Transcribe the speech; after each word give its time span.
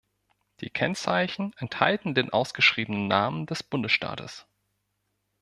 Die 0.61 0.71
Kennzeichen 0.71 1.53
enthalten 1.59 2.15
den 2.15 2.33
ausgeschriebenen 2.33 3.07
Namen 3.07 3.45
des 3.45 3.61
Bundesstaates. 3.61 4.47